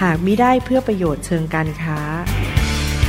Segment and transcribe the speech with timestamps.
[0.00, 1.98] หากมิได้เพื่อประโยชน์เชิงการค้า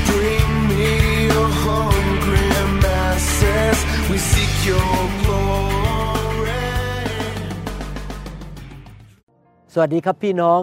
[0.09, 0.91] Bring me
[1.31, 2.47] your hungry
[2.83, 3.77] masses.
[4.09, 6.65] We seek your glory.
[9.73, 10.59] สวัสดีครับพี่น้อง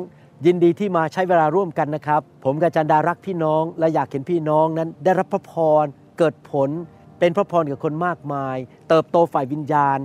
[0.47, 5.85] ยินดีที่มาใช้เวลาร่วมกันนะครับ ผมกับจันดารักพี่น้อง และอยากเห็นพี่น้องนั้น ได้รับพระพร
[6.19, 6.71] เกิดผล
[7.19, 8.57] เป็นพระพรกับคนมากมาย
[8.89, 9.99] เติบโตฝ่ายวิญญาณ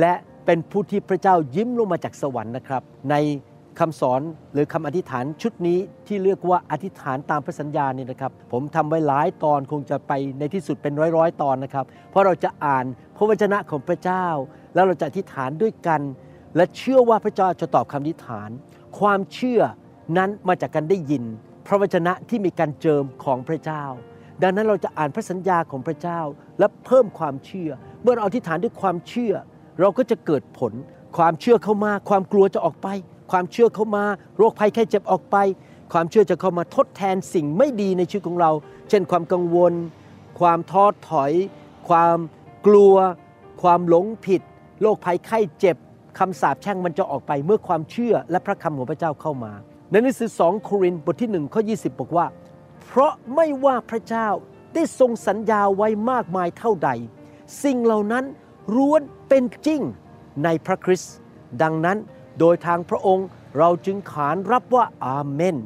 [0.00, 0.12] และ
[0.46, 3.14] เป็นผู้ที่พระเจ้ายิ้มลงมาจากสวรรค์นะครับ ใน
[3.80, 4.20] คำสอน
[4.52, 12.84] หรือคำอธิษฐานชุดนี้ที่เรียกว่าอธิษฐานตามพระสัญญาเนี่ยนะครับ ผมทำไว้หลายตอนคงจะไปในที่สุดเป็นร้อยๆ ตอนนะครับ เพราะเราจะอ่าน
[13.16, 14.26] พระวจนะของพระเจ้า
[14.74, 16.00] แล้วเราจะอธิษฐานด้วยกัน
[16.56, 18.50] และเชื่อว่าพระเจ้าจะตอบคำอธิษฐาน
[18.98, 19.60] ความเชื่อ
[20.16, 21.24] นั้นมาจากการได้ยิน
[21.66, 23.84] พระวจนะที่มีการเจิมของพระเจ้า
[24.42, 26.20] ดังนั้นเราจะอ่านพระสัญญาของพระเจ้า
[26.58, 27.70] และเพิ่มความเชื่อ
[28.02, 29.34] เมื่อเราอธิษฐานด้วยความเชื่อ
[29.80, 30.72] เราก็จะเกิดผล
[31.16, 32.88] ความเชื่อเข้ามาความกลัวจะออกไป
[33.30, 34.04] ความเชื่อเข้ามา
[34.36, 35.36] โรคภัยแค่เจ็บออกไป
[35.92, 38.50] ความเชื่อจะเข้ามาทดแทนสิ่งไม่ดีในชีวิตของเรา
[38.88, 39.72] เช่นความกังวล
[40.40, 41.32] ความท้อถอย
[41.88, 42.18] ความ
[42.66, 42.94] กลัว
[43.62, 44.42] ความหลงผิด
[44.82, 45.76] โรคภัยไข้เจ็บ
[46.18, 49.52] คำสาปแช่งมันจะออกไปเมื่อความเชื่อและพระคำของพระเจ้าเข้ามา
[49.90, 52.26] ในหนังสือ2โครินธ์บทที่1ข้อ20 บอกว่า
[52.86, 54.28] เพราะไม่ว่าพระเจ้า
[54.74, 56.90] ได้ทรงสัญญาไว้มากมายเท่าใด
[57.64, 58.24] สิ่งเหล่านั้น
[58.74, 59.80] ร้วนเป็นจริง
[60.44, 61.14] ในพระคริสต์
[61.62, 61.98] ดังนั้น
[62.38, 63.26] โดยทางพระองค์
[63.58, 65.56] เราจึงขานรับว่าอาเมน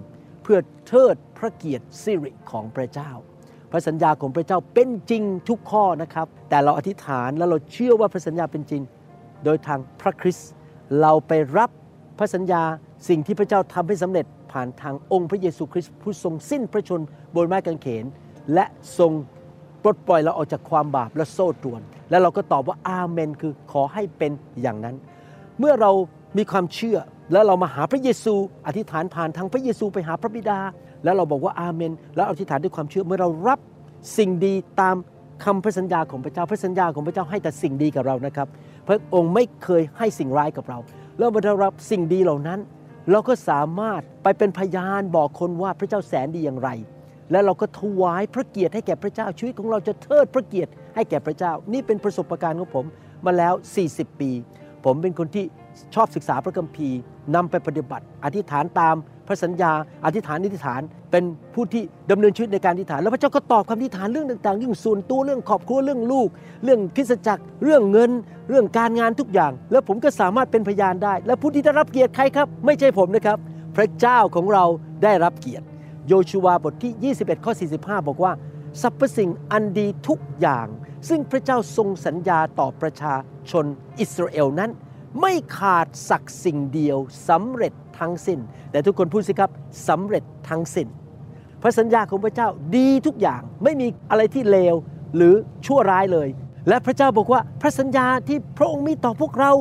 [0.43, 3.11] เพื่อเทิดพระเกียรติสิริของพระเจ้า
[3.71, 8.83] พระสัญญาของพระเจ้าเป็นจริงทุกข้อนะครับ แต่เราอธิษฐานแล้วเราเชื่อว่าพระสัญญาเป็นจริง
[9.45, 10.49] โดยทางพระคริสต์
[11.01, 11.71] เราไปรับ
[12.19, 12.63] พระสัญญา
[13.09, 17.01] สิ่งที่พระเจ้าทำให้สำเร็จผ่านทางองค์พระเยซูคริสต์ผู้ทรงสิ้นพระชน
[17.35, 18.05] บนไม้กางเขน
[18.55, 18.65] และ
[18.99, 19.13] ทรง
[19.83, 21.81] ปลดปล่อยเราออกจากความบาปและโซ่ตรวน
[22.11, 24.33] แล้วเราก็ตอบว่าอาเมน คือขอให้เป็น
[24.63, 24.97] อย่างนั้น
[25.59, 25.91] เมื่อเรา
[26.37, 26.99] มีความเชื่อ
[27.33, 28.35] แล้วเรามาหาพระเยซู
[28.67, 30.59] อธิษฐานผ่านทางพระเยซูไปหาพระบิดา
[31.05, 33.59] แล้วเราบอกว่าอาเมน แล้วอธิษฐานด้วยความเชื่อเมื่อเรารับ
[34.19, 34.97] สิ่งดีตาม
[35.45, 38.49] คำพระสัญญาของพระเจ้าพระสัญญาของพระเจ้าให้แต่สิ่งดีกับเรานะครับ
[38.89, 40.79] พระองค์ไม่เคยให้สิ่งร้ายกับเรา
[41.19, 42.61] แล้วเมื่อเรารับสิ่งดีเหล่านั้น
[43.11, 46.71] เราก็สามารถไปเป็นพยานบอกคนว่าพระเจ้าแสนดีอย่างไร
[47.31, 52.85] และเราก็ถวายพระเกียรติให้แก่พระเจ้าชีวิตของเราจะเทิดพระเกียรติให้แก่พระเจ้า นี่เป็นประสบการณ์ของผม
[53.27, 53.55] มาแล้ว
[53.87, 54.31] 40 ปี
[54.85, 55.45] ผมเป็นคนที่
[55.95, 56.99] ชอบศึกษาพระคัมภีร์
[57.35, 58.95] นำไปปฏิบัติ อธิษฐานตาม
[59.27, 59.73] พระสัญญา
[60.05, 66.29] อธิษฐานอธิษฐาน เป็นผู้ที่ดำเนินชีวิตในการอธิษฐาน แล้วพระเจ้าก็ตอบคำอธิษฐานเรื่องต่างๆเรื่องส่วนตัวเรื่องครอบครัวเรื่องลูก
[66.65, 68.11] เรื่องคริสจักร เรื่องเงิน
[68.49, 73.39] เรื่องการงานทุกอย่าง แล้วผมก็สามารถเป็นพยานได้ และผู้ที่ได้รับเกียรติใครครับ ไม่ใช่ผมนะครับ
[73.77, 74.65] พระเจ้าของเรา
[75.05, 75.65] ได้รับเกียรติ
[76.09, 78.33] โยชูวาบทที่ 21 ข้อ 45 บอกว่า
[78.81, 80.67] สรรพสิ่งอันดีทุกอย่าง
[81.09, 83.15] ซึ่งพระเจ้าทรงสัญญาต่อประชา
[83.51, 83.65] ชน
[84.01, 84.71] อิสราเอลนั้น
[85.21, 88.39] ไม่ขาดสักสิ่งเดียวสำเร็จทั้งสิ้น
[88.71, 89.51] แต่ทุกคนพูดสิครับ
[89.89, 90.87] สำเร็จทั้งสิ้น
[91.63, 94.75] พระสัญญาของพระเจ้าดีทุกอย่างไม่มีอะไรที่เลว
[95.17, 95.35] หรือ
[95.67, 96.29] ชั่วร้ายเลย
[96.69, 99.53] และพระเจ้าบอกว่าพระสัญญาที่พระองค์มีต่อพวกเรา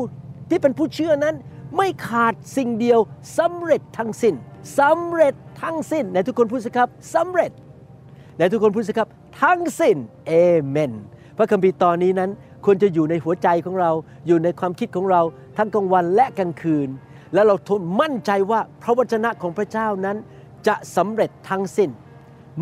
[0.49, 1.35] ที่เป็นผู้เชื่อนั้น
[1.78, 2.99] ไม่ขาดสิ่งเดียว
[3.38, 4.33] สำเร็จทั้งสิ้น
[4.79, 7.51] สำเร็จทั้งสิ้นในทุกคนพูดสิครับสำเร็จ
[8.41, 9.09] และทุกคนพูดสิครับ
[9.41, 9.97] ทั้งสิ้น
[10.28, 10.34] เอ
[10.68, 10.91] เมน
[11.38, 12.29] พระคัมภีร์ตอนนี้นั้น
[12.66, 13.91] ควรจะอยู่ในหัวใจของเรา
[14.28, 15.22] อยู่ในความคิดของเรา
[15.57, 16.90] ทั้งกลางวันและกลางคืน
[17.34, 20.18] แล้วเราทนมั่นใจว่าพระวจนะของพระเจ้านั้น
[20.68, 21.90] จะสำเร็จทั้งสิ้น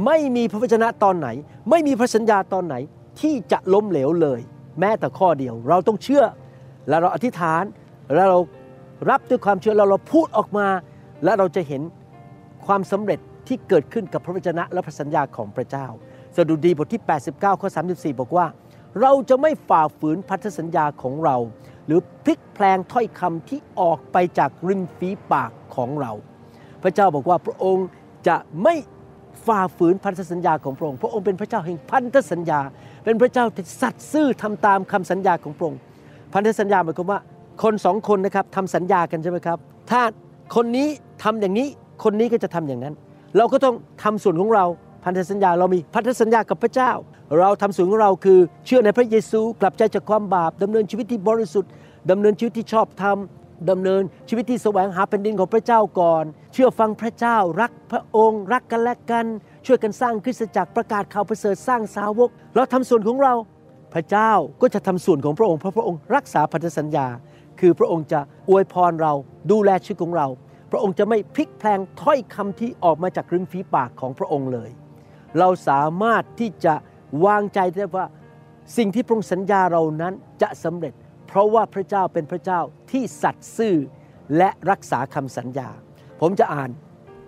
[0.05, 1.27] ไม่มีพระวจนะตอนไหน
[1.69, 2.75] ไม่มีพระสัญญาตอนไหน
[3.21, 4.39] ที่จะล้มเหลวเลย
[4.79, 6.23] แม้แต่ข้อเดียว เราต้องเชื่อ
[6.89, 7.63] และเราอธิษฐาน
[8.15, 8.39] แล้วเรา
[9.09, 10.67] รับด้วยความเชื่อแล้วเราพูดออกมา
[11.23, 11.81] และเราจะเห็น
[12.65, 15.87] ความสำเร็จ ที่เกิดขึ้นกับพระวจนะและพระสัญญาของพระเจ้า
[16.35, 18.45] สดุดีบทที่ 89 ข้อ 34 บอกว่า
[19.01, 21.35] เราจะไม่ฝ่าฝืนพันธสัญญาของเรา
[21.85, 26.11] หรือพลิกแพลงถ้อยคำที่ออกไปจากริมฝีปากของเรา
[26.83, 27.87] พระเจ้าบอกว่าพระองค์
[28.27, 28.75] จะไม่
[29.47, 32.59] ฝ่าฝืนพันธสัญญาของพระองค์ พระองค์เป็นพระเจ้าแห่งพันธสัญญา
[33.05, 35.79] เป็นพระเจ้าที่สัตย์ซื่อทำตามคำสัญญาของพระองค์
[36.33, 37.19] พันธสัญญาหมายความว่า
[37.63, 39.57] คนสองคนนะครับทำสัญญากันใช่ไหมครับ
[39.91, 40.01] ถ้า
[40.55, 40.87] คนนี้
[41.23, 41.67] ทำอย่างนี้
[42.03, 42.95] คนนี้ก็จะทำอย่างนั้น
[43.37, 44.65] เราก็ต้องทำส่วนของเรา
[45.03, 46.91] พันธสัญญาเรามีพันธสัญญากับพระเจ้า
[47.39, 51.71] เราทำส่วนของเราคือเชื่อในพระเยซูกลับใจจากความบาปดำเนินชีวิตที่บริสุทธิ์
[52.11, 53.17] ดำเนินชีวิตที่ชอบธรรม
[53.69, 56.23] ดำเนินชีวิตที่แสวงหาแผ่นดินของพระเจ้าก่อน
[56.53, 59.25] เชื่อฟังพระเจ้ารักพระองค์ รักกันและกัน
[59.65, 63.33] ช่วยกันสร้างคริสตจักรประกาศข่าวประเสริฐสร้างสาวก เราทำส่วนของเรา
[63.93, 64.31] พระเจ้า
[64.61, 67.07] ก็จะทำส่วนของพระองค์เพราะพระองค์รักษาพันธสัญญา
[67.59, 69.13] คือพระองค์จะอวยพรเรา
[69.51, 70.27] ดูแลชีวิตของเรา
[70.71, 74.69] พระองค์จะไม่พลิกแพลงถ้อยคำที่ออกมาจากริมฝีปากของพระองค์เลย
[75.39, 76.73] เราสามารถที่จะ
[77.25, 78.05] วางใจได้ว่า
[78.77, 80.93] สิ่งที่พระองค์สัญญาเรานั้นจะสำเร็จ
[81.27, 82.59] เพราะว่าพระเจ้าเป็นพระเจ้า
[82.91, 83.75] ที่สัตย์ซื่อ
[84.37, 85.69] และรักษาคำสัญญา
[86.21, 86.69] ผมจะอ่าน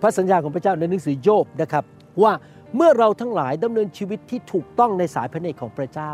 [0.02, 1.84] พระสัญญาของพระเจ้าในหนังสือโยบนะครับ
[2.22, 2.32] ว่า
[2.76, 6.12] เมื่อเราทั้งหลายดำเนินชีวิตที่ถูกต้องในสายพระเนตรของพระเจ้า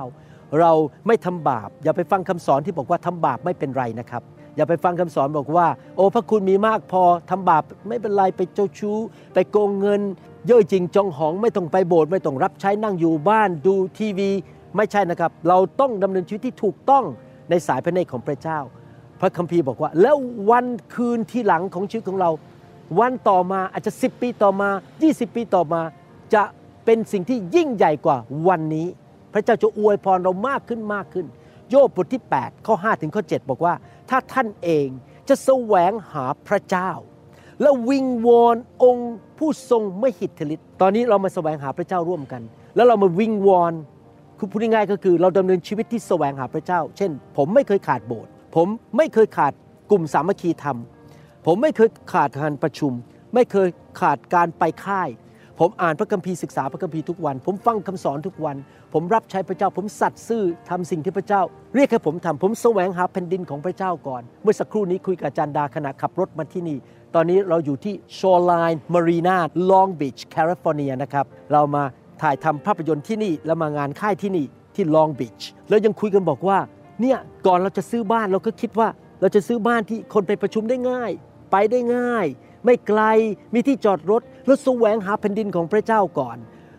[0.61, 0.73] เรา
[1.07, 4.23] ไม่ทำบาปอย่าไปฟังคำสอนที่บอกว่าทำบาปไม่เป็นไรนะครับ
[4.59, 5.67] อย่าไปฟังคำสอนบอกว่า
[5.97, 8.99] โอ้พระคุณมีมากพอทำบาปไม่เป็นไรไปเจ้าชู้
[9.35, 10.01] ไปโกงเงิน
[10.47, 14.31] เย่อจริงจองหองไม่ต้องไปโบสถ์ไม่ต้องรับใช้นั่งอยู่บ้านดูทีวี
[14.77, 17.05] ไม่ใช่นะครับ เราต้องดำเนินชีวิตที่ถูกต้อง
[17.51, 18.59] ในสายพระเนตรของพระเจ้า
[19.21, 20.17] พระคัมภีร์บอกว่า แล้ว
[20.51, 22.31] วันคืนที่หลังของชีวิตของเรา
[23.01, 24.69] วันต่อมาอาจจะ 10 ปีต่อมา
[25.03, 25.83] 20 ปีต่อมา
[26.35, 26.43] จะ
[26.85, 28.17] เป็นสิ่งที่ยิ่งใหญ่กว่า
[28.49, 28.87] วันนี้
[29.33, 31.27] พระเจ้าจะอวยพรเรามากขึ้นมากขึ้น
[31.71, 33.75] โยบบทที่ 8 ข้อ 5 ถึงข้อ 7 บอกว่า
[34.11, 34.89] ถ้าท่านเอง
[35.29, 36.91] จะแสวงหาพระเจ้า
[37.61, 42.43] และวิงวอนองค์ผู้ทรงไม่หิทธิฤทธิ์ตอนนี้เรามาแสวงหาพระเจ้าร่วมกัน
[42.77, 43.73] แล้วเรามาวิงวอน
[44.39, 48.67] คือพูดง่ายๆก็คือเราดำเนินชีวิตที่แสวงหาพระเจ้า เช่น ผมไม่เคยขาดโบสถ์ผม
[48.97, 49.53] ไม่เคยขาด
[49.91, 50.79] กลุ่มสามัคคีธรรม
[51.47, 52.93] ผมไม่เคยขาดการประชุม
[53.35, 53.69] ไม่เคย
[54.01, 55.09] ขาดการไปค่าย
[55.61, 58.57] ผมอ่านพระคัมภีร์ศึกษาพระคัมภีร์ทุกวัน ผมฟังคำสอนทุกวัน
[58.93, 61.43] ผมรับใช้พระเจ้า ผมสัตย์ซื่อทำสิ่งที่พระเจ้า
[61.75, 66.79] เรียกให้ผมทำผมแสวงหาแผ่นดินของพระเจ้าก่อน เมื่อสักครู่นี้คุยกับจารย์ดาขณะขับรถมาที่นี่
[67.15, 69.37] ตอนนี้เราอยู่ที่ Shoreline Marina
[69.71, 71.85] Long Beach California นะครับ เรามา
[72.23, 76.59] ถ่ายทำภาพยนตร์ที่นี่ แล้วมางานค่ายที่นี่ที่ Long Beach แล้วยังคุยกันบอกว่า
[77.01, 78.89] เนี่ยก่อนเราจะซื้อบ้านเราก็คิดว่า
[79.21, 81.11] เราจะซื้อบ้านที่คนไปประชุมได้ง่าย
[81.53, 82.27] ไปได้ง่าย
[82.65, 83.01] ไม่ไกล
[83.55, 86.37] มีที่จอดรถแล้วแสวงหาแผ่นดินของพระเจ้าก่อน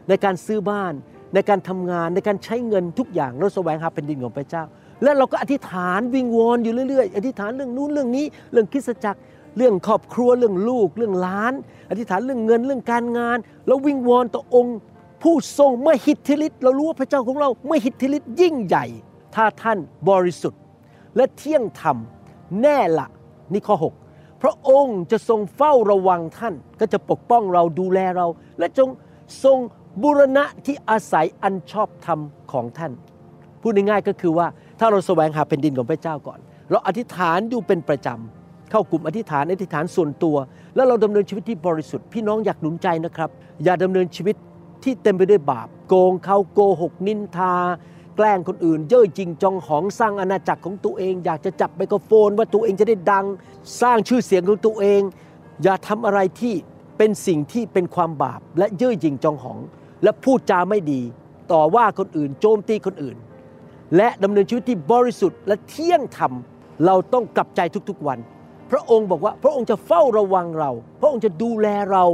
[0.09, 0.93] ในการซื้อบ้าน
[1.33, 4.63] ในการทำงานในการใช้เงินทุกอย่างเราแสวงหาแผ่นดินของพระเจ้า
[5.03, 9.19] และเราก็อธิษฐานวิงวอนอยู่เรื่อยๆ อธิษฐานเรื่องนู้นเรื่องนี้ เรื่องคริสตจักร
[9.57, 11.53] เรื่องครอบครัวเรื่องลูก เรื่องหลาน
[11.89, 13.37] อธิษฐานเรื่องเงินเรื่องการงาน
[13.67, 14.77] แล้ววิงวอนต่อองค์
[15.23, 18.85] ผู้ทรงมหิทธิฤทธิ์เรารู้ว่าพระเจ้าของเรามหิทธิฤทธิ์ยิ่งใหญ่
[19.35, 19.77] ถ้าท่าน
[20.09, 20.61] บริสุทธิ์
[21.15, 21.97] และเที่ยงธรรม
[22.61, 23.07] แน่ละ
[23.53, 24.08] นี่ข้อ 6
[24.41, 28.27] พระองค์จะทรงเฝ้าระวังท่าน ก็จะปกป้องเราดูแลเรา
[28.59, 28.89] และจง
[29.43, 29.57] ทรง
[30.03, 32.19] บุรณะที่อาศัยอันชอบธรรม
[32.51, 32.91] ของท่าน
[33.61, 34.47] พูดง่ายๆก็คือว่า
[34.79, 36.39] ถ้าเราแสวงหาแผ่นดินของพระเจ้าก่อน
[36.71, 40.35] เราอธิษฐานอยู่เป็นประจำ เข้ากลุ่มอธิษฐานอธิษฐานส่วนตัว
[40.75, 43.29] แล้วเราดำเนินชีวิตที่บริสุทธิ์พี่น้องอยากหนุนใจนะครับ
[43.63, 44.35] อย่าดำเนินชีวิต
[44.83, 47.53] ที่เต็มไปด้วยบาป โกงเขาโกหกนินทา
[48.21, 53.25] แกล้งคนอื่น เย่อจริงจองหองสร้างอาณาจักรของตัวเอง อยากจะจับไมโครโฟน ว่าตัวเองจะได้ดัง
[53.81, 55.01] สร้างชื่อเสียงของตัวเอง
[55.63, 56.53] อย่าทำอะไรที่
[56.97, 59.59] เป็นสิ่งที่เป็นความบาป และเย่อหยิ่งจองหอง
[60.03, 61.01] และพูดจาไม่ดี
[61.51, 63.17] ต่อว่าคนอื่น โจมตีคนอื่น
[63.97, 66.33] และดำเนินชีวิตที่บริสุทธิ์และเที่ยงธรรม
[66.85, 68.19] เราต้องกลับใจทุกๆวัน
[68.71, 70.71] พระองค์บอกว่าพระองค์จะเฝ้าระวังเรา
[71.01, 72.05] พระองค์จะดูแลเรา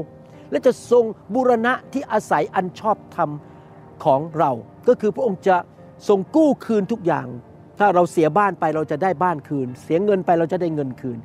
[0.52, 3.30] และจะทรงบูรณะที่อาศัยอันชอบธรรม
[4.04, 4.52] ของเรา
[4.88, 5.58] ก็คือพระองค์จะ
[6.08, 7.28] ทรงกู้คืนทุกอย่าง
[7.80, 11.18] ถ้าเราเสียบ้านไปเราจะได้บ้านคืน เสียเงินไปเราจะได้เงินคืน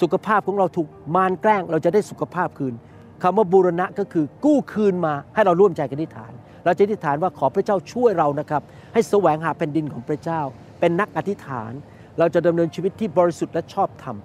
[0.00, 2.74] สุขภาพของเราถูกมารแกล้ง เราจะได้สุขภาพคืน
[3.22, 6.32] คำว่าบูรณะก็คือกู้คืนมาให้เราร่วมใจกันอธิษฐาน
[6.64, 8.62] เราจะอธิษฐานว่าขอพระเจ้าช่วยเรานะครับ
[8.94, 10.40] ให้แสวงหาแผ่นดินของพระเจ้า
[10.80, 11.72] เป็นนักอธิษฐาน
[12.18, 14.16] เราจะดำเนินชีวิตที่บริสุทธิ์และชอบธรรม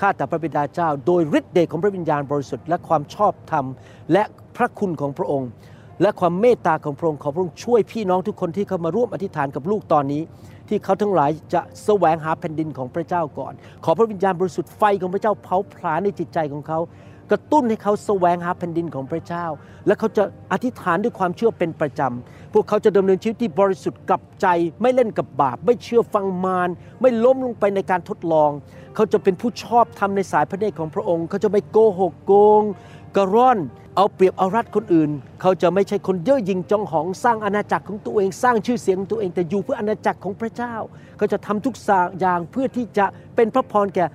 [0.00, 3.64] ข้าแต่พระบิดาเจ้า โดยฤทธิ์เดชของพระวิญญาณบริสุทธิ์และความชอบธรรม
[4.12, 4.22] และ
[4.56, 5.48] พระคุณของพระองค์
[6.02, 10.22] และความเมตตาของพระองค์ขอพระองค์ช่วยพี่น้องทุกคนที่เข้ามาร่วมอธิษฐานกับลูกตอนนี้
[10.68, 13.52] ที่เขาทั้งหลายจะแสวงหาแผ่นดินของพระเจ้าก่อน
[13.84, 16.78] ขอพระวิญญาณบริสุทธิ์ไฟของพระเจ้าเผาผลาญในจิตใจของเขา
[17.30, 19.46] กระตุ้นให้เขาแสวงหาแผ่นดินของพระเจ้า
[19.86, 24.46] และเขาจะอธิษฐานด้วยความเชื่อเป็นประจำพวกเขาจะดำเนินชีวิตที่บริสุทธิ์กับใจ
[24.82, 26.68] ไม่เล่นกับบาป ไม่เชื่อฟังมาร
[27.00, 28.50] ไม่ล้มลงไปในการทดลอง
[28.94, 32.62] เขาจะเป็นผู้ชอบทำในสายพระเนตรของพระองค์ เขาจะไม่โกหกโกง
[33.16, 33.58] กระร่อน
[33.96, 40.74] เอาเปรียบเอารัดคนอื่น เขาจะไม่ใช่คนเย่อหยิ่งจองหองสร้างอาณาจักรของตัวเองสร้างชื่อเสียงของตัวเองแต่อยู่เพื่ออาณาจักรของพระเจ้า
[41.16, 41.90] เขาจะทำทุกส
[42.20, 43.06] อย่างเพื่อที่จะ
[43.36, 44.06] เป็นพระพรแก่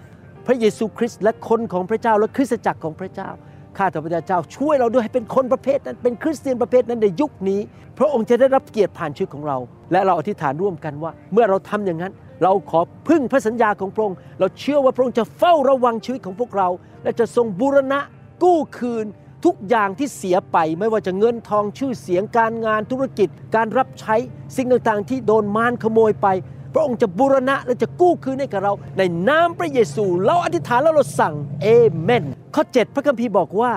[0.46, 3.30] พระเยซูคริสต์และคนของพระเจ้าและคริสตจักรของพระเจ้า
[3.78, 7.60] ข้าแต่พระเจ้าช่วยเราด้วยให้เป็นคนประเภทนั้นเป็นคริสเตียนประเภทนั้นในยุคนี้
[8.00, 9.58] พระองค์จะได้รับเกียรติผ่านชีวิตของเรา
[9.92, 12.14] และเราอธิษฐานร่วมกันว่า เมื่อเราทำอย่างนั้น
[12.44, 16.68] เราขอพึ่งพระสัญญาของพระองค์ เราเชื่อว่าพระองค์จะเฝ้าระวังชีวิตของพวกเรา
[17.04, 18.00] และจะทรงบูรณะ
[18.44, 19.06] กู้คืน
[19.46, 24.16] ทุกอย่างที่เสียไปไม่ว่าจะเงินทองชื่อเสียงการงานธุรกิจ การรับใช้
[24.56, 26.28] สิ่งต่างๆ ที่โดนมารขโมยไป
[26.74, 31.68] พระองค์จะบูรณะและจะกู้คืนให้กับเรา ในนามพระเยซู เราอธิษฐานแล้วเราสั่งเอ
[32.02, 32.24] เมน
[32.56, 33.74] ข้อ 7 พระคัมภีร์บอกว่า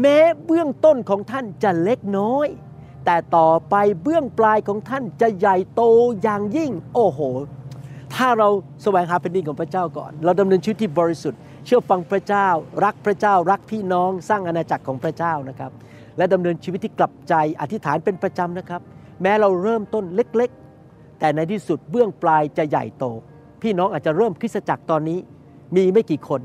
[0.00, 2.46] แม้เบื้องต้นของท่านจะเล็กน้อย
[3.04, 5.82] แต่ต่อไปเบื้องปลายของท่านจะใหญ่โต
[6.22, 7.20] อย่างยิ่ง โอ้โห
[8.14, 8.48] ถ้าเรา
[8.82, 12.48] แสวงหาแผ่นดินของพระเจ้าก่อน เราดำเนินชีวิตที่บริสุทธิ์ เชื่อฟังพระเจ้า
[12.84, 15.72] รักพระเจ้า รักพี่น้องสร้างอาณาจักรของพระเจ้านะครับ
[16.16, 18.82] และดำเนินชีวิตที่กลับใจอธิษฐานเป็นประจำนะครับ
[19.22, 23.04] แม้เราเริ่มต้นเล็กๆ แต่ในที่สุดเบื้องปลายจะใหญ่โต
[23.62, 25.18] พี่น้องอาจจะเริ่มคริสตจักรตอนนี้
[25.76, 26.40] มีไม่กี่คน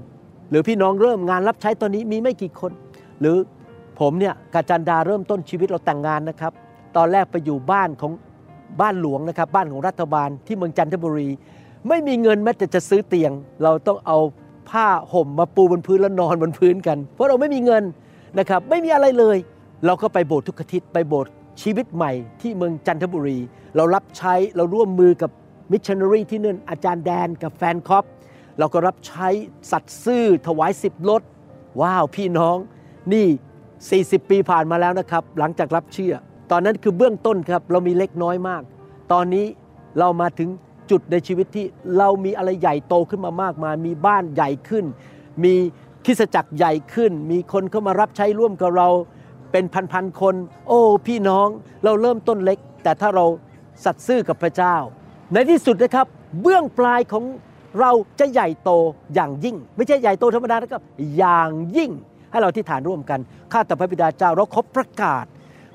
[0.49, 2.71] หรือพี่น้องเริ่มงานรับใช้ตอนนี้มีไม่กี่คน
[3.19, 3.37] หรือ
[3.99, 6.53] ผมเนี่ยกาจันดาเริ่มต้นชีวิตเราแต่งงานนะครับ
[6.97, 8.11] ตอนแรกไปอยู่บ้านของ
[8.81, 11.29] บ้านหลวงนะครับ บ้านของรัฐบาลที่เมืองจันทบุรี
[11.87, 13.31] ไม่มีเงินแม้แต่จะซื้อเตียง
[13.63, 14.17] เราต้องเอา
[14.69, 17.83] ผ้าห่มมาปูบนพื้นแล้วนอนบนพื้นกัน เพราะเราไม่มีเงิน
[18.39, 19.37] นะครับไม่มีอะไรเลย
[19.85, 22.11] เราก็ไปโบสถ์ทุกอาทิตย์ไปโบสถ์ชีวิตใหม่
[22.41, 23.39] ที่เมืองจันทบุรี
[23.75, 25.31] เรารับใช้เราร่วมมือกับ
[25.71, 28.05] มิชชันนารีที่นั่นอาจารย์แดนกับแฟนคอป
[28.59, 29.27] เราก็รับใช้
[29.71, 31.21] สัตย์ซื่อถวายสิบลด
[31.81, 32.57] ว้าวพี่น้อง
[33.13, 33.27] นี่
[33.77, 36.13] 40 ปีผ่านมาแล้วนะครับ หลังจากรับเชื่อ
[36.51, 38.61] ตอนนั้นคือเบื้องต้นครับ เรามีเล็กน้อยมาก
[39.13, 39.45] ตอนนี้
[39.99, 40.49] เรามาถึง
[40.91, 41.65] จุดในชีวิตที่
[41.97, 44.85] เรามีอะไรใหญ่โตขึ้นมามากมาย มีบ้านใหญ่ขึ้น
[45.43, 45.53] มี
[46.05, 48.89] คริสจักรใหญ่ขึ้น มีคนเข้ามารับใช้ร่วมกับเรา
[49.51, 50.35] เป็นพันๆคน
[50.67, 51.47] โอ้พี่น้อง
[51.83, 53.25] เราเริ่มต้นเล็ก แต่ถ้าเรา
[53.83, 54.75] สัตย์ซื่อกับพระเจ้า
[55.33, 56.07] ในที่สุดนะครับ
[56.41, 57.23] เบื้องปลายของ
[57.79, 58.71] เราจะใหญ่โต
[59.13, 60.83] อย่างยิ่ง ไม่ใช่ใหญ่โตธรรมดานะครับ
[61.17, 61.91] อย่างยิ่ง
[62.31, 63.19] ให้เราที่ฐานร่วมกัน
[63.51, 65.25] ข้าแต่พระบิดาเจ้าเราขอประกาศ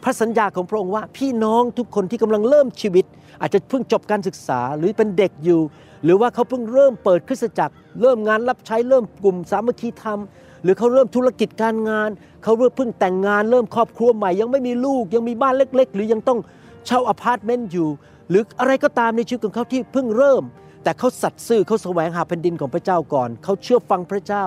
[0.05, 3.05] พระสัญญาของพระองค์ว่าพี่น้องทุกคนที่กำลังเริ่มชีวิต
[3.41, 5.61] อาจจะเพิ่งจบการศึกษาหรือเป็นเด็กอยู่
[6.05, 10.21] หรือว่าเขาเพิ่งเริ่มเปิดคริสตจักร เริ่มงานรับใช้เริ่มกลุ่มสามัคคีธรรม
[10.63, 12.11] หรือเขาเริ่มธุรกิจการงาน
[12.43, 16.39] เขาเริ่มเพิ่งแต่งงาน เริ่มครอบครัวใหม่ ยังไม่มีลูกยังมีบ้านเล็ก ๆ หรือยังต้อง
[16.87, 17.89] เช่าอพาร์ตเมนต์อยู่
[18.31, 20.43] หรืออะไรก็ตามในชีวิตของเขาที่เพิ่งเริ่ม
[20.85, 24.45] แต่เขาสัตย์ซื่อเขาแสวงหาแผ่นดินของพระเจ้าก่อน เขาเชื่อฟังพระเจ้า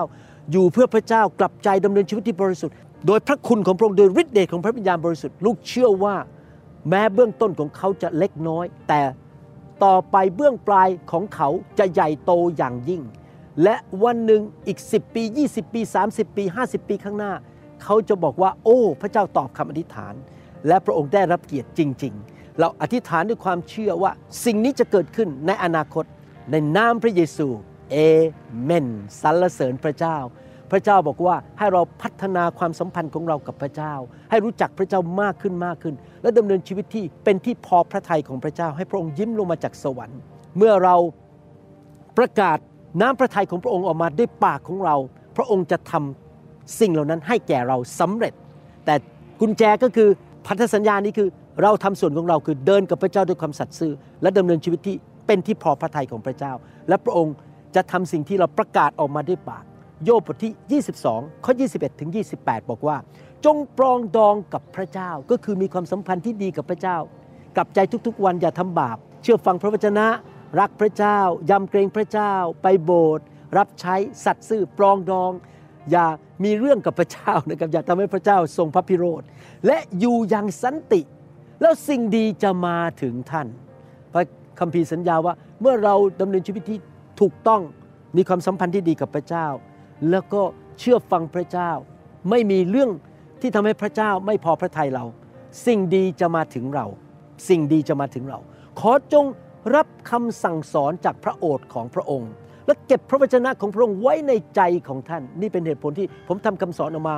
[0.52, 6.16] อยู่เพื่อพระเจ้ากลับใจดำเนินชีวิตที่บริสุทธิ์ โดยพระคุณของพระองค์โดยฤทธิ์เดชของพระวิญญาณบริสุทธิ์ลูกเชื่อว่า
[6.88, 9.02] แม้เบื้องต้นของเขาจะเล็กน้อย แต่
[9.84, 13.02] ต่อไปเบื้องปลายของเขาจะใหญ่โตอย่างยิ่ง
[13.62, 17.32] และวันหนึ่งอีก 10 ปี 20 ปี 30 ปี 50 ปีข้างหน้า
[17.82, 20.14] เขาจะบอกว่า โอ้ พระเจ้าตอบคำอธิษฐาน
[20.66, 24.10] และพระองค์ได้รับเกียรติจริง ๆ เราอธิษฐานด้วยความเชื่อว่า
[24.44, 26.04] สิ่งนี้จะเกิดขึ้นในอนาคต
[26.50, 27.48] ในนามพระเยซู
[27.90, 27.96] เอ
[28.62, 28.86] เมน
[29.20, 30.16] สรรเสริญพระเจ้า
[30.70, 33.94] พระเจ้าบอกว่าให้เราพัฒนาความสัมพันธ์ของเรากับพระเจ้า
[34.30, 40.20] ให้รู้จักพระเจ้ามากขึ้นมากขึ้น และดำเนินชีวิตที่เป็นที่พอพระทัยของพระเจ้า ให้พระองค์ยิ้มลงมาจากสวรรค์
[40.56, 40.96] เมื่อเรา
[42.18, 42.58] ประกาศ
[43.00, 44.96] น้ำพระทัยของพระองค์ออกมาด้วยปากของเรา
[45.36, 48.34] พระองค์จะทำสิ่งเหล่านั้นให้แก่เราสำเร็จ
[48.84, 48.94] แต่
[49.40, 50.08] กุญแจก็คือ
[50.46, 51.28] พันธสัญญานี้คือ
[51.62, 54.96] เราทำส่วนของเราคือเดินกับพระเจ้าด้วยความสัตย์ซื่อ และดำเนินชีวิตที่
[55.26, 56.52] เป็นที่พอพระทัยของพระเจ้า
[56.88, 57.34] และพระองค์
[57.76, 59.64] จะทำสิ่งที่เราประกาศออกมาด้วยปาก
[60.04, 62.96] โยบบทที่ 22 ข้อ 21 ถึง 28 บอกว่า
[63.44, 66.96] จงปรองดองกับพระเจ้าก็คือมีความสัมพันธ์ที่ดีกับพระเจ้า
[67.56, 70.06] กลับใจทุกๆ วันอย่าทำบาป เชื่อฟังพระวจนะ
[70.60, 71.18] รักพระเจ้า
[71.50, 73.24] ยำเกรงพระเจ้า ไปโบสถ์
[73.58, 75.32] รับใช้สัตย์ซื่อปรองดอง
[75.90, 76.06] อย่า
[76.44, 79.22] มีเรื่องกับพระเจ้านะครับอย่าทำให้พระเจ้าทรงพระพิโรธ
[79.66, 81.00] และอยู่อย่างสันติ
[81.60, 83.48] แล้วสิ่งดีจะมาถึงท่าน
[84.12, 84.24] พระ
[84.58, 86.78] คัมภีร์สัญญาว่าเมื่อเราดำเนินชีวิตที่
[87.20, 87.62] ถูกต้อง
[88.16, 89.46] มีความสัมพันธ์ที่ดีกับพระเจ้า
[90.10, 90.42] แล้วก็
[90.78, 91.70] เชื่อฟังพระเจ้า
[92.30, 92.90] ไม่มีเรื่อง
[93.40, 95.04] ที่ทำให้พระเจ้าไม่พอพระทัยเรา
[95.66, 96.86] สิ่งดีจะมาถึงเรา
[97.48, 98.38] สิ่งดีจะมาถึงเรา
[98.80, 99.24] ขอจง
[99.74, 102.30] รับคำสั่งสอนจากพระโอษฐ์ของพระองค์
[102.66, 107.16] และเก็บพระวจนะของพระองค์ไว้ในใจของท่าน นี่เป็นเหตุผลที่ผมทำคำสอนออกมา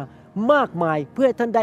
[0.52, 1.62] มากมาย เพื่อให้ท่านได้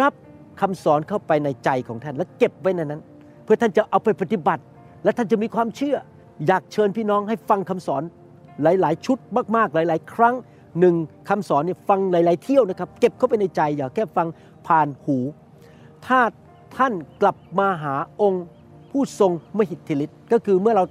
[0.00, 0.12] รับ
[0.60, 3.00] คำสอนเข้าไปในใจของท่าน และเก็บไว้ในนั้น
[3.44, 4.62] เพื่อท่านจะเอาไปปฏิบัติ
[5.04, 5.96] และท่านจะมีความเชื่อ
[6.46, 8.02] อยากเชิญพี่น้องให้ฟังคำสอน
[8.62, 9.18] หลาย ๆ ชุด
[9.56, 10.34] มาก ๆ หลาย ๆ ครั้ง
[10.80, 10.94] หนึ่ง
[11.28, 14.26] คำสอนเนี่ยฟังหลาย ๆ เที่ยวนะครับ เก็บเข้าไปในใจอย่าแค่ฟัง
[14.66, 15.18] ผ่านหู
[16.06, 16.20] ถ้า
[16.76, 18.44] ท่านกลับมาหาองค์
[18.90, 20.84] ผู้ทรงมหิทธิฤทธิ์ก็คือเมื่อเรา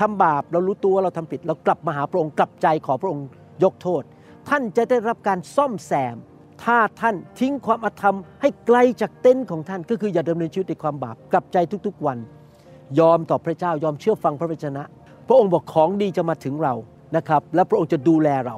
[0.00, 3.26] ทำบาปเรารู้ตัวเราทำผิด เรากลับมาหาพระองค์กลับใจขอพระองค์
[3.64, 4.02] ยกโทษ
[4.48, 6.16] ท่านจะได้รับการซ่อมแซม
[6.64, 12.18] ถ้าท่านทิ้งความอธรรม ให้ไกลจากเต็นท์ของท่าน ก็คืออย่าดำเนินชีวิตในความบาปกลับใจทุกๆวัน
[12.98, 14.82] ยอมต่อพระเจ้ายอมเชื่อฟังพระวจนะ
[15.28, 16.74] พระองค์บอกของดีจะมาถึงเรา
[17.16, 18.56] นะครับ และพระองค์จะดูแลเรา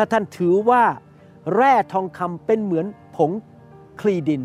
[0.00, 0.82] ถ้าท่านถือว่า
[1.54, 2.86] แร่ทองคำเป็นเหมือน
[3.16, 3.30] ผง
[4.00, 4.42] คลีดิน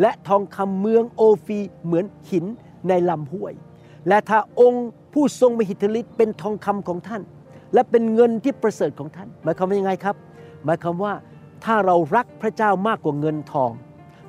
[0.00, 2.44] และทองคำเมืองโอฟีเหมือนหิน
[2.88, 3.54] ในลำห้วย
[4.08, 7.22] และถ้าองค์ผู้ทรงมหิทธิฤทธิ์เป็นทองคำของท่าน
[7.74, 10.16] และเป็นเงินที่ประเสริฐของท่าน หมายความว่ายังไงครับ
[10.64, 11.12] หมายความว่า
[11.64, 13.70] ถ้าเรารักพระเจ้ามากกว่าเงินทอง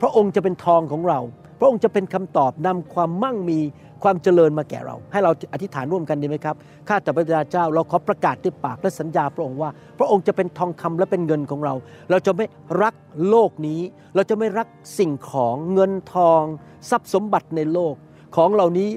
[0.01, 1.19] พระองค์จะเป็นทองของเรา
[1.59, 3.59] พระองค์จะเป็นคำตอบนำความมั่งมี
[4.03, 6.55] ความเจริญมาแก่เรา ให้เราอธิษฐานร่วมกันดีไหมครับ
[6.87, 11.73] ข้าแต่พระบิดาเจ้าเราขอประกาศด้วยปากและสัญญาพระองค์ว่า พระองค์จะเป็นทองคำและเป็นเงินของเรา
[12.09, 12.45] เราจะไม่
[12.81, 12.93] รัก
[13.29, 13.81] โลกนี้
[14.15, 14.67] เราจะไม่รัก
[14.99, 16.41] สิ่งของเงินทอง
[16.89, 17.93] ทรัพย์สมบัติในโลก
[18.35, 18.89] ของเหล่านี้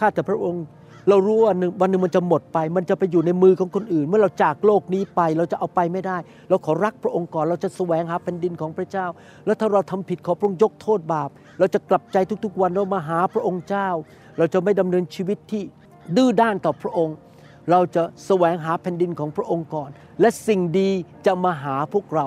[0.00, 0.64] ข้าแต่พระองค์
[1.10, 6.16] เรารู้ว่าหนึ่งวันหนึ่งมันจะหมดไป มันจะไปอยู่ในมือของคนอื่น เมื่อเราจากโลกนี้ไปเราจะเอาไปไม่ได้
[6.48, 9.06] เราขอรักพระองค์ก่อน เราจะแสวงหาแผ่นดินของพระเจ้า
[9.46, 13.88] แล้วถ้าเราทำผิดขอพระองค์ยกโทษบาป เราจะกลับใจทุกๆ วันเรามาหาพระองค์เจ้า
[14.38, 15.62] เราจะไม่ดำเนินชีวิตที่
[16.16, 17.16] ดื้อด้านต่อพระองค์
[17.70, 19.90] เราจะแสวงหาแผ่นดินของพระองค์ก่อน
[20.20, 20.90] และสิ่งดี
[21.26, 22.26] จะมาหาพวกเรา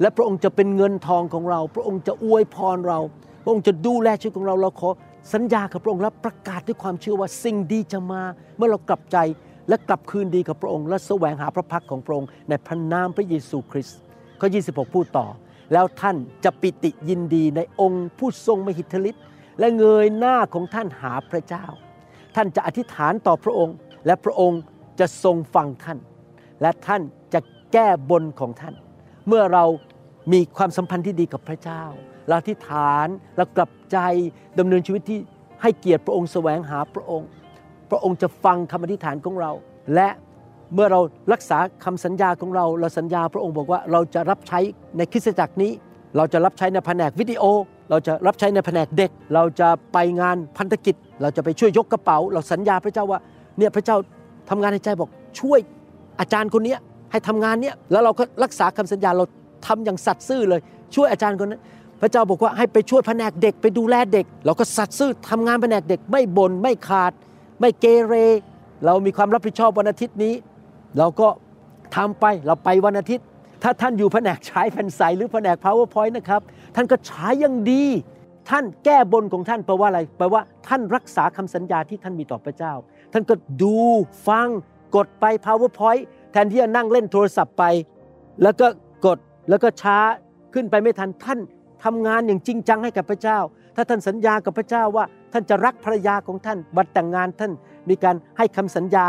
[0.00, 2.98] และพระองค์จะเป็นเงินทองของเรา พระองค์จะอวยพรเรา
[3.44, 4.90] พระองค์จะดูแลชีวิตของเราเราขอ
[5.32, 8.22] สัญญากับพระองค์และประกาศด้วยความเชื่อว่าสิ่งดีจะมา
[8.56, 9.16] เมื่อเรากลับใจ
[9.68, 13.98] และกลับคืนดีกับพระองค์และแสวงหาพระพักของพระองค์ในพระนามพระเยซูคริสต์
[14.40, 15.26] ข้อ 26 พูดต่อ
[15.72, 19.24] แล้วท่านจะปิติยินดีในองค์ผู้ทรงมหิทธิฤทธิ์
[19.58, 21.66] และเงยหน้าของท่านหาพระเจ้า
[22.36, 23.74] ท่านจะอธิษฐานต่อพระองค์
[24.06, 24.60] และพระองค์
[25.00, 25.98] จะทรงฟังท่าน
[26.62, 27.02] และท่าน
[27.34, 27.40] จะ
[27.72, 28.74] แก้บนของท่าน
[29.28, 29.64] เมื่อเรา
[30.32, 31.82] มีความสัมพันธ์ที่ดีกับพระเจ้า
[32.26, 33.98] เราอธิษฐานเรากลับใจ
[34.58, 35.18] ดำเนินชีวิตที่
[35.62, 37.28] ให้เกียรติพระองค์แสวงหาพระองค์
[37.90, 39.52] พระองค์จะฟังคำอธิษฐานของเรา
[39.94, 40.08] และ
[40.74, 41.00] เมื่อเรา
[41.32, 44.58] รักษาคำสัญญาของเรา เราสัญญาพระองค์บอกว่าเราจะรับใช้
[44.96, 45.72] ในคริสตจักรนี้
[46.16, 47.42] เราจะรับใช้ในแผนกวิดีโอ
[47.90, 53.20] เราจะรับใช้ในแผนกเด็ก เราจะไปงานพันธกิจ เราจะไปช่วยยกกระเป๋า เราสัญญาพระเจ้าว่า
[53.58, 53.96] เนี่ยพระเจ้า
[54.50, 55.60] ทำงานในใจบอกช่วย
[56.20, 56.76] อาจารย์คนนี้
[57.10, 59.24] ให้ทำงานเนี้ยแล้วเราก็รักษาคำสัญญาเรา
[59.66, 60.60] ทำอย่างสัตย์ซื่อเลย
[60.94, 61.62] ช่วยอาจารย์คนนั้น
[62.04, 67.12] ระเจ้าบอกว่าให้ไปช่วยแผนกเด็กไปดูแลเด็ก เราก็สัตย์ซื่อทำงานแผนกเด็กไม่บน่นไม่ขาด
[67.60, 68.14] ไม่เกเร
[68.84, 70.34] เรามีความรับผิดชอบวันอาทิตย์นี้
[70.98, 71.28] เราก็
[71.96, 73.24] ทำไปเราไปวันอาทิตย์
[73.62, 76.40] ถ้าท่านอยู่แผนกใช้แผ่นใสหรือแผนก powerpoint นะครับ
[76.74, 77.84] ท่านก็ใช้อย่างดี
[78.50, 82.72] ท่านแก้บนของท่านแปลว่าอะไรแปลว่าท่านรักษาคำสัญญาที่ท่านมีต่อพระเจ้า
[83.12, 83.78] ท่านก็ดู
[84.28, 84.48] ฟัง
[84.96, 87.64] กดไป powerpoint แทนที่จะนั่งเล่นโทรศัพท์ไป
[88.42, 88.66] แล้วก็
[89.06, 89.18] กด
[89.48, 89.98] แล้วก็ช้า
[90.54, 91.38] ขึ้นไปไม่ทันท่าน
[91.84, 93.38] ทำงานอย่างจริงจังให้กับพระเจ้า
[93.76, 97.52] ถ้าท่านสัญญากับพระเจ้าว่าท่านจะรักภรรยาของท่านบัดแต่งงานท่าน
[97.88, 99.06] มีการให้คำสัญญา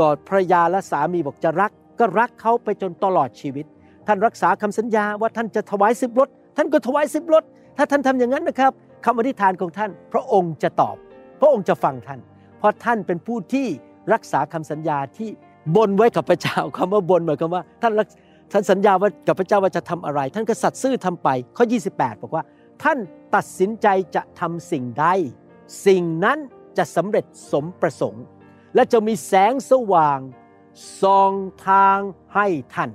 [0.00, 3.66] กอดภรรยาและสามีบอกจะรัก ก็รักเขาไปจนตลอดชีวิต
[4.06, 7.44] ท่านรักษาคำสัญญาว่าท่านจะถวายสิบรถท่านก็ถวายสิบรถ
[7.76, 8.72] ถ้าท่านทำอย่างนั้นนะครับ
[9.04, 10.96] คำอธิษฐานของท่าน พระองค์จะตอบ
[11.40, 12.20] พระองค์จะฟังท่าน
[12.58, 13.66] เพราะท่านเป็นผู้ที่
[14.12, 15.28] รักษาคำสัญญาที่
[15.76, 18.06] บนไว้กับพระเจ้าคำว่าบนหมายความว่าท่านรัก
[18.52, 22.44] ท่านสัญญาว่ากับพระเจ้าว่าจะทำอะไร ท่านก็สัตย์ซื่อทำไป ข้อ 28 บอกว่า
[22.82, 22.98] ท่าน
[23.34, 25.06] ตัดสินใจจะทำสิ่งใด
[25.86, 26.38] สิ่งนั้น
[26.78, 28.24] จะสำเร็จสมประสงค์
[28.74, 30.18] และจะมีแสงสว่าง
[31.02, 31.32] ส่อง
[31.68, 31.98] ทาง
[32.34, 32.90] ให้ท่าน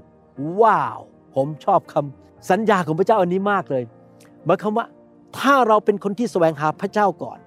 [0.62, 1.00] ว้าว
[1.36, 3.84] ผมชอบคำสัญญาของพระเจ้าอันนี้มากเลย
[4.46, 4.86] หมายความว่า
[5.40, 7.40] ถ้าเราเป็นคนที่แสวงหาพระเจ้าก่อน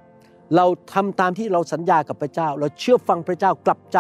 [0.56, 3.98] เราทำตามที่เราสัญญากับพระเจ้า เราเชื่อฟังพระเจ้ากลับใจ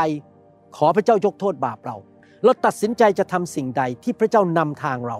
[0.76, 1.96] ขอพระเจ้ายกโทษบาปเรา
[2.44, 5.18] เราตัดสินใจจะทำสิ่งใดที่พระเจ้านำทางเรา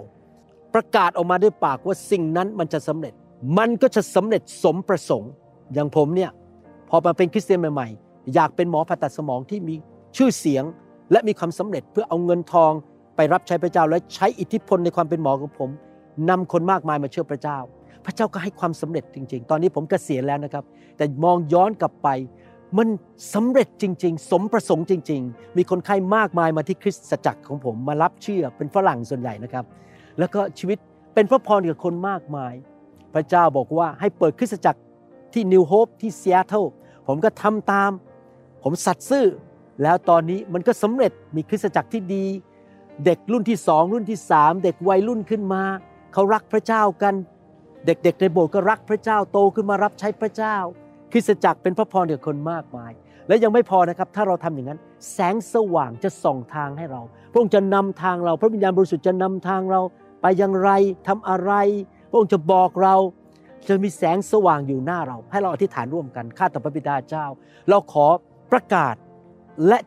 [0.73, 3.13] ประกาศออกมาด้วยปากว่าสิ่งนั้นมันจะสำเร็จ
[3.57, 5.31] มันก็จะสำเร็จสมประสงค์
[5.73, 6.31] อย่างผมเนี่ย
[6.89, 9.75] พอมาเป็นคริสเตียนใหม่ๆ อยากเป็นหมอผ่าตัดสมองที่มี
[10.17, 10.63] ชื่อเสียง
[11.11, 12.71] และมีความสำเร็จเพื่อเอาเงินทอง
[13.15, 15.69] ไปรับใช้พระเจ้าและใช้อิทธิพลในความเป็นหมอของผม
[16.29, 17.57] นำคนมากมายมาเชื่อพระเจ้า
[18.05, 20.63] พระเจ้าก็ให้ความสำเร็จจริง ๆ ตอนนี้ผมก็เกษียณแล้วนะครับ
[20.97, 22.07] แต่มองย้อนกลับไป
[22.77, 22.87] มัน
[23.33, 29.65] สำเร็จจริง ๆ สมประสงค์จริง ๆ มีคนไข้มากมายมาที่คริสตจักรของผมมารับเชื่อเป็นฝรั่งส่วนใหญ่นะครับ
[30.19, 30.77] แล้วก็ชีวิต
[31.13, 32.53] เป็นพระพรกับคนมากมาย
[33.13, 34.81] พระเจ้าบอกว่าให้เปิดคริสตจักร
[35.33, 36.65] ที่ New Hope ที่ซีแอตเทิล
[37.07, 37.91] ผมก็ทำตาม
[38.63, 39.25] ผมสัตย์ซื่อ
[39.81, 42.25] แล้วตอนนี้มันก็สำเร็จมีคริสตจักรที่ดี
[43.05, 45.63] เด็กรุ่นที่สองรุ่นที่สามเด็กวัยรุ่นขึ้นมา
[46.13, 47.13] เขารักพระเจ้ากัน
[47.85, 50.57] เด็กๆในโบสถ์ก็รักพระเจ้าโตขึ้นมารับใช้พระเจ้า
[51.15, 52.91] ริสตจักรเป็นพระพรกับคนมากมาย
[53.27, 54.79] และยังไม่พอนะครับ ถ้าเราทำอย่างนั้น
[55.13, 57.01] แสงสว่างจะส่องทางให้เรา
[57.31, 59.81] พระองค์จะนำทางเรา พระวิญญาณบริสุทธิ์จะนำทางเรา
[60.21, 60.69] ไปอย่างไร
[61.07, 61.51] ทำอะไร
[62.09, 62.95] พระองค์จะบอกเรา
[63.67, 67.25] จะมีแสงสว่างอยู่หน้าเรา ให้เราอธิษฐานร่วมกันข้าแต่พระบิดาเจ้า
[67.69, 68.05] เราขอ
[68.51, 68.95] ประกาศ
[69.67, 69.79] และ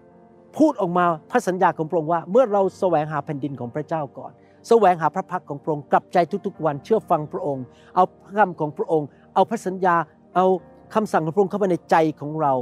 [0.57, 4.33] พูดออกมาพระสัญญาของพระองค์ว่า เมื่อเราแสวงหาแผ่นดินของพระเจ้าก่อน
[4.69, 7.65] แสวงหาพระพักของพระองค์กลับใจทุกๆ วันเชื่อฟังพระองค์
[7.95, 9.97] เอาพระคำของพระองค์ เอาพระสัญญา
[10.37, 10.47] เอา
[10.95, 12.55] คำสั่งของพระองค์เข้าไปในใจของเรา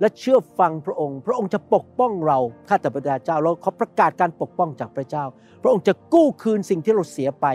[0.00, 5.24] และเชื่อฟังพระองค์ พระองค์จะปกป้องเราข้าแต่พระเจ้าเราขอประกาศการปกป้องจากพระเจ้า
[5.62, 7.46] พระองค์จะกู้คืนสิ่งที่เราเสียไป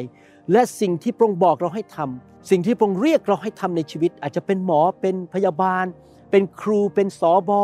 [0.51, 5.85] และสิ่งที่พระองค์บอกเราให้ทำสิ่งที่พระองค์เรียกเราให้ทำในชีวิต อาจจะเป็นหมอเป็นพยาบาล
[6.31, 7.61] เป็นครูเป็นสอบอ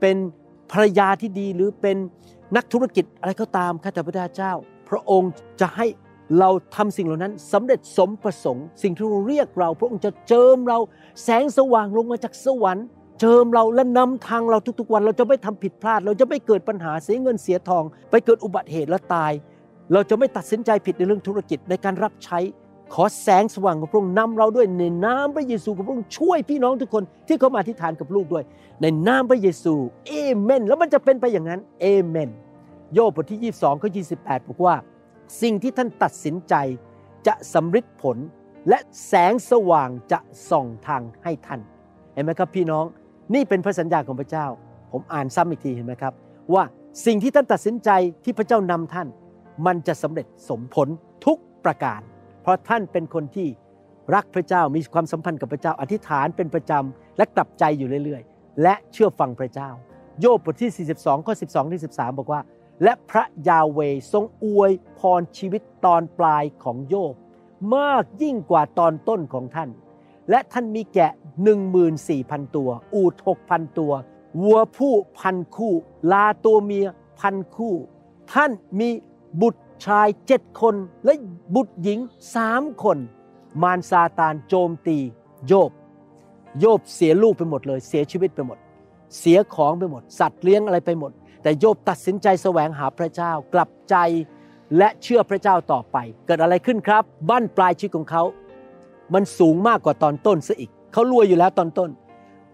[0.00, 0.16] เป็น
[0.72, 1.96] ภรรยาที่ดีหรือเป็น
[2.56, 4.52] นักธุรกิจอะไรก็ตามข้าแต่พระเจ้า
[4.88, 5.30] พระองค์
[5.60, 5.86] จะให้
[6.38, 10.78] เราทำสิ่งเหล่านั้นสำเร็จสมประสงค์ สิ่งที่เรเรียกเรา พระองค์จะเจิมเรา
[11.24, 12.86] แสงสว่างลงมาจากสวรรค์
[13.20, 19.32] เจิมเราและนำทางเราทุกๆวัน เราจะไม่ทำผิดพลาด เราจะไม่เกิดปัญหาเสียเงินเสียทอง ไปเกิดอุบัติเหตุและตาย
[19.92, 22.38] เราจะไม่ตัดสินใจผิดในเรื่องธุรกิจในการรับใช้
[22.94, 28.44] ขอแสงสว่างของพระองค์นำเราด้วยในนามพระเยซูของพระองค์ช่วยพี่น้องทุกคนที่เขามาอธิษฐานกับลูกด้วย
[28.80, 29.74] ในนามพระเยซู
[30.06, 32.30] เอเมน แล้วมันจะเป็นไปอย่างนั้นเอเมน
[32.94, 34.74] โยบบทที่ 22ข้อ28บอกว่า
[35.42, 36.54] สิ่งที่ท่านตัดสินใจ
[37.26, 38.16] จะสำฤทธิ์ผล
[38.68, 40.18] และแสงสว่างจะ
[40.50, 41.60] ส่องทางให้ท่าน
[42.14, 42.84] เห็นไหมครับพี่น้อง
[43.34, 44.46] นี่เป็นพระสัญญาของพระเจ้า
[44.92, 46.14] ผมอ่านซ้ำอีกทีเห็นไหมครับ
[46.54, 46.64] ว่า
[47.06, 47.90] สิ่งที่ท่านตัดสินใจ
[48.24, 49.08] ที่พระเจ้านำท่าน
[49.66, 50.88] มันจะสำเร็จสมผล
[51.26, 52.00] ทุกประการ
[52.42, 53.48] เพราะท่านเป็นคนที่
[54.14, 59.70] รักพระเจ้ามีความสัมพันธ์กับพระเจ้า อธิษฐานเป็นประจำและกลับใจอยู่เรื่อย ๆ และเชื่อฟังพระเจ้า
[60.20, 62.40] โยบบทที่ 42 ข้อ 12ที่13 บอกว่า
[62.82, 63.80] และพระยาเว
[64.12, 67.14] ทรงอวยพรชีวิตตอนปลายของโยบ
[67.74, 69.70] มากยิ่งกว่าตอนต้นของท่าน
[70.30, 71.10] และท่านมีแกะ
[71.84, 73.14] 14,000 ตัว อูฐ
[73.48, 73.92] 6,000 ตัว
[74.42, 75.74] วัวผู้พันคู่
[76.12, 76.86] ลาตัวเมีย
[77.20, 77.74] พันคู่
[78.32, 78.88] ท่านมี
[79.40, 81.12] บุตรชายเจ็ดคน และ
[81.54, 81.98] บุตรหญิง
[82.34, 82.98] สามคน
[83.62, 84.98] มารซาตานโจมตี
[85.46, 85.70] โยบ
[86.60, 88.58] โยบเสียลูกไปหมดเลย เสียชีวิตไปหมด
[89.18, 91.12] เสียของไปหมด สัตว์เลี้ยงอะไรไปหมด
[91.44, 93.96] แต่โยบตัดสินใจแสวงหาพระเจ้ากลับใจ
[94.78, 98.22] และเชื่อพระเจ้าต่อไป เกิดอะไรขึ้นครับ บ้านปลายชีวิตของเขา
[99.14, 101.90] มันสูงมากกว่าตอนต้นซะอีก เขารวยอยู่แล้วตอนต้น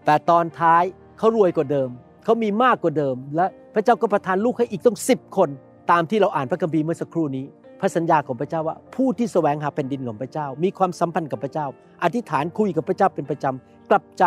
[0.05, 0.83] แต่ตอนท้าย
[1.19, 1.89] เขารวยกว่าเดิม
[2.25, 5.49] เขามีมากกว่าเดิม และพระเจ้าก็ประทานลูกให้อีกต้องสิบคน
[5.91, 7.45] ตามที่เราอ่านพระคัมภีร์เมื่อสักครู่นี้
[7.81, 11.67] พระสัญญาของพระเจ้าว่า ผู้ที่แสวงหาแผ่นดินของพระเจ้า มีความสัมพันธ์กับพระเจ้า
[12.03, 14.25] อธิษฐานคุยกับพระเจ้าเป็นประจำกลับใจ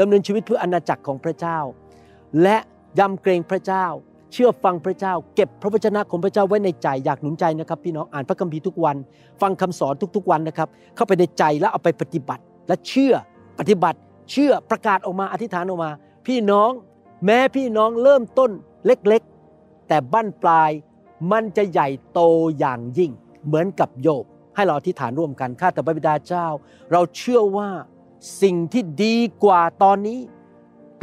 [0.00, 1.58] ดำเนินชีวิตเพื่ออาณาจักรของพระเจ้า
[2.42, 2.56] และ
[2.98, 3.86] ยำเกรงพระเจ้า
[4.32, 8.96] เชื่อฟังพระเจ้า เก็บพระวจนะของพระเจ้าไว้ในใจอยากหนุนใจนะครับ พี่น้องอ่านพระคัมภีร์ทุกวัน
[9.40, 13.14] ฟังคำสอนทุกๆวันนะครับ เข้าไปในใจแล้วเอาไปปฏิบัติ และเชื่อ
[13.58, 13.98] ปฏิบัติ
[14.30, 15.90] เชื่อประกาศออกมาอธิษฐานออกมา
[16.26, 16.70] พี่น้อง
[17.24, 18.50] แม้พี่น้องเริ่มต้น
[18.86, 20.70] เล็กๆ แต่บั้นปลาย
[21.32, 22.20] มันจะใหญ่โต
[22.58, 23.10] อย่างยิ่ง
[23.46, 24.24] เหมือนกับโยบ
[24.54, 26.46] ให้เราอธิษฐานร่วมกันข้าแต่พระบิดาเจ้า
[26.92, 27.68] เราเชื่อว่า
[28.42, 30.20] สิ่งที่ดีกว่าตอนนี้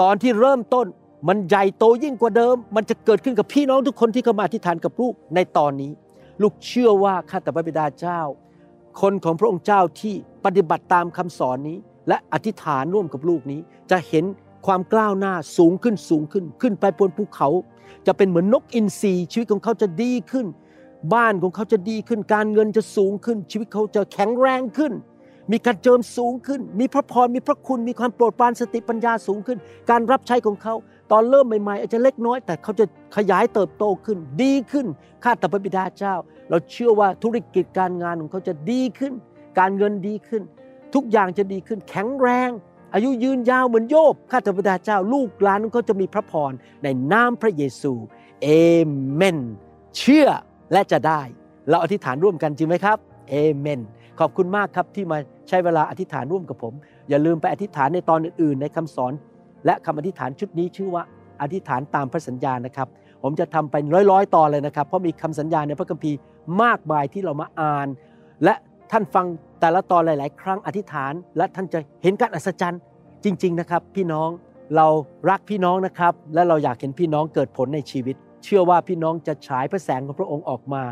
[0.01, 0.85] ตอนที่เริ่มต้น
[1.27, 5.91] มันใหญ่โตยิ่งกว่าเดิม มันจะเกิดขึ้นกับพี่น้องทุกคนที่เข้ามาอธิษฐานกับลูกในตอนนี้
[6.41, 8.19] ลูกเชื่อว่าข้าแต่พระบิดาเจ้า
[9.01, 11.77] คนของพระองค์เจ้าที่ปฏิบัติตามคำสอนนี้
[12.07, 13.59] และอธิษฐานร่วมกับลูกนี้
[13.91, 14.25] จะเห็น
[14.65, 17.49] ความกล้าวหน้าสูงขึ้นสูงขึ้น ขึ้นไปบนภูเขา
[18.07, 20.47] จะเป็นเหมือนนกอินทรีชีวิตของเขาจะดีขึ้น
[21.13, 24.93] บ้านของเขาจะดีขึ้น การเงินจะสูงขึ้น ชีวิตเขาจะแข็งแรงขึ้น
[25.51, 29.57] มีการเจิมสูงขึ้น มีพระพร มีพระคุณ มีความโปรดปรานสติปัญญาสูงขึ้น
[29.89, 30.73] การรับใช้ของเขา
[31.11, 34.87] ตอนเริ่มใหม่ๆอาจจะเล็กน้อย แต่เขาจะขยายเติบโตขึ้น ดีขึ้น
[35.23, 36.15] ข้าแต่พระบิดาเจ้า
[36.49, 39.13] เราเชื่อว่าธุรกิจการงานของเขาจะดีขึ้น
[39.59, 40.43] การเงินดีขึ้น
[40.95, 42.49] ทุกอย่างจะดีขึ้น แข็งแรง
[42.93, 46.51] อายุยืนยาวเหมือนโยบข้าแต่พระบิดาเจ้า ลูกหลานของเขาจะมีพระพร
[46.83, 47.93] ในนามพระเยซู
[48.41, 48.47] เอ
[49.13, 49.37] เมน
[49.97, 50.27] เชื่อ
[50.73, 51.21] และจะได้
[51.69, 52.97] เราอธิษฐานร่วมกันจริงไหมครับ
[53.29, 53.79] เอเมน
[54.19, 55.17] ขอบคุณมากครับที่มา
[55.49, 56.73] ใช้เวลาอธิษฐานร่วมกับผม
[57.09, 59.13] อย่าลืมไปอธิษฐานในตอนอื่นๆในคำสอน
[59.65, 61.03] และคำอธิษฐานชุดนี้ชื่อว่า
[61.41, 62.87] อธิษฐานตามพระสัญญานะครับ
[63.23, 66.17] ผมจะทำเป็นร้อยๆ ตอนเลยนะครับ เพราะมีคำสัญญาในพระคัมภีร์
[66.63, 67.87] มากมายที่เรามาอ่าน
[68.43, 68.53] และ
[68.91, 69.25] ท่านฟัง
[69.61, 72.81] แต่ละตอนหลาย ๆ ครั้งอธิษฐาน และท่านจะเห็นการอัศจรรย์
[73.23, 74.29] จริง ๆ นะครับ พี่น้อง
[74.75, 74.87] เรา
[75.29, 80.83] รักพี่น้องนะครับ และเราอยากเห็นพี่น้องเกิดผลในชีวิต เชื่อว่าพี่น้องจะฉายพระแสงของพระองค์ออกมา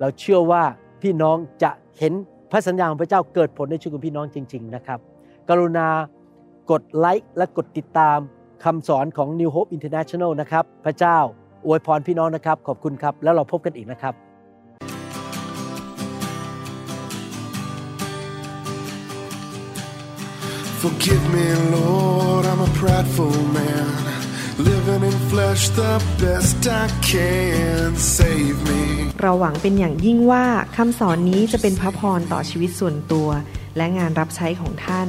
[0.00, 0.62] เราเชื่อว่า
[1.02, 2.12] พี่น้องจะเห็น
[2.50, 4.98] พระสัญญาของพระเจ้าเกิดผลในชีวิตของพี่น้องจริง ๆ นะครับ
[5.48, 5.86] กรุณา
[6.70, 8.18] กดไลค์และกดติดตาม
[8.64, 11.18] คำสอนของ New Hope International นะครับ พระเจ้า
[11.66, 14.14] อวยพรพี่น้องนะครับ ขอบคุณครับ แล้วเราพบกันอีกนะครับ
[20.82, 23.88] Forgive me, Lord, I'm a prideful man.
[24.68, 27.88] Living in flesh the best I can.
[28.16, 28.82] Save me.
[29.22, 30.44] เราหวังเป็นอย่างยิ่งว่า
[30.76, 33.28] คำสอนนี้จะเป็นพระพรต่อชีวิตส่วนตัว
[33.76, 35.08] และงานรับใช้ของท่าน